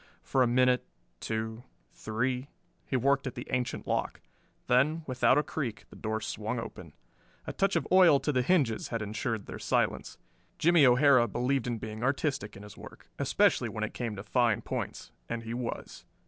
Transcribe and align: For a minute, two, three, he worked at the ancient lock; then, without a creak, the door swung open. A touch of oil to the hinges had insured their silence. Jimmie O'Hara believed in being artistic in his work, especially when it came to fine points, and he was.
For 0.23 0.41
a 0.41 0.47
minute, 0.47 0.83
two, 1.19 1.61
three, 1.93 2.47
he 2.87 2.95
worked 2.97 3.27
at 3.27 3.35
the 3.35 3.45
ancient 3.51 3.85
lock; 3.85 4.19
then, 4.65 5.03
without 5.05 5.37
a 5.37 5.43
creak, 5.43 5.85
the 5.91 5.95
door 5.95 6.19
swung 6.21 6.57
open. 6.57 6.93
A 7.45 7.53
touch 7.53 7.75
of 7.75 7.87
oil 7.91 8.19
to 8.21 8.31
the 8.31 8.41
hinges 8.41 8.87
had 8.87 9.03
insured 9.03 9.45
their 9.45 9.59
silence. 9.59 10.17
Jimmie 10.57 10.87
O'Hara 10.87 11.27
believed 11.27 11.67
in 11.67 11.77
being 11.77 12.01
artistic 12.03 12.57
in 12.57 12.63
his 12.63 12.75
work, 12.75 13.09
especially 13.19 13.69
when 13.69 13.83
it 13.83 13.93
came 13.93 14.15
to 14.15 14.23
fine 14.23 14.63
points, 14.63 15.11
and 15.29 15.43
he 15.43 15.53
was. 15.53 16.03